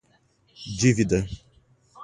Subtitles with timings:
[0.79, 1.19] dívida